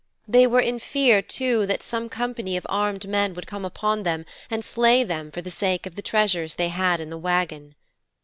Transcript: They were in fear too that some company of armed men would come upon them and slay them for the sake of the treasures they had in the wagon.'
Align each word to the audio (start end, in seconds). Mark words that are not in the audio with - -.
They 0.27 0.47
were 0.47 0.61
in 0.61 0.79
fear 0.79 1.21
too 1.21 1.67
that 1.67 1.83
some 1.83 2.09
company 2.09 2.57
of 2.57 2.65
armed 2.67 3.07
men 3.07 3.35
would 3.35 3.45
come 3.45 3.63
upon 3.63 4.01
them 4.01 4.25
and 4.49 4.65
slay 4.65 5.03
them 5.03 5.29
for 5.29 5.43
the 5.43 5.51
sake 5.51 5.85
of 5.85 5.93
the 5.93 6.01
treasures 6.01 6.55
they 6.55 6.69
had 6.69 6.99
in 6.99 7.11
the 7.11 7.19
wagon.' 7.19 7.75